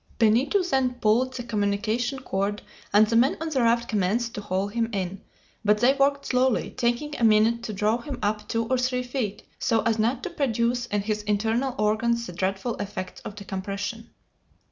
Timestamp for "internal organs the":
11.21-12.33